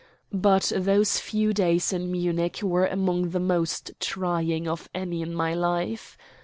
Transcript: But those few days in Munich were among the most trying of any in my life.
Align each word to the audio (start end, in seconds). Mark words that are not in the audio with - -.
But 0.33 0.71
those 0.75 1.19
few 1.19 1.53
days 1.53 1.93
in 1.93 2.11
Munich 2.11 2.61
were 2.63 2.87
among 2.87 3.29
the 3.29 3.39
most 3.39 3.91
trying 3.99 4.67
of 4.67 4.89
any 4.95 5.21
in 5.21 5.31
my 5.31 5.53
life. 5.53 6.17